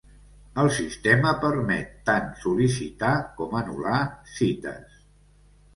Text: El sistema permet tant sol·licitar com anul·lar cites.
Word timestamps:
El 0.61 0.69
sistema 0.77 1.33
permet 1.43 1.91
tant 2.09 2.33
sol·licitar 2.45 3.13
com 3.39 3.57
anul·lar 3.61 4.05
cites. 4.41 5.03